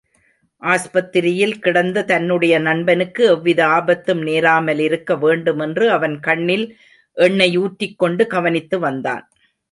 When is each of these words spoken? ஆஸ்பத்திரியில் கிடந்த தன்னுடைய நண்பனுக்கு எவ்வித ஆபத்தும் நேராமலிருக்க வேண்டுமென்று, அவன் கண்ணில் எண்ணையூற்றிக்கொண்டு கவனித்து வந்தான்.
ஆஸ்பத்திரியில் 0.61 1.59
கிடந்த 1.59 2.03
தன்னுடைய 2.03 2.59
நண்பனுக்கு 2.59 3.23
எவ்வித 3.25 3.67
ஆபத்தும் 3.67 4.21
நேராமலிருக்க 4.21 5.19
வேண்டுமென்று, 5.19 5.89
அவன் 5.89 6.19
கண்ணில் 6.19 6.65
எண்ணையூற்றிக்கொண்டு 7.17 8.25
கவனித்து 8.27 8.79
வந்தான். 8.79 9.23